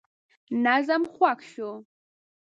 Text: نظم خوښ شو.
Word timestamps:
نظم 0.63 1.01
خوښ 1.13 1.39
شو. 1.51 1.69